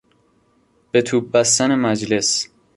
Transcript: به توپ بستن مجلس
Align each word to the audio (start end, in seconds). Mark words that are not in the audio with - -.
به 0.91 1.01
توپ 1.01 1.31
بستن 1.31 1.75
مجلس 1.75 2.49